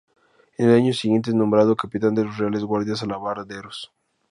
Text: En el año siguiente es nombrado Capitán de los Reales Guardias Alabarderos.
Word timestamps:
En 0.57 0.67
el 0.67 0.75
año 0.77 0.93
siguiente 0.95 1.29
es 1.29 1.35
nombrado 1.35 1.75
Capitán 1.75 2.15
de 2.15 2.25
los 2.25 2.35
Reales 2.35 2.63
Guardias 2.63 3.03
Alabarderos. 3.03 3.93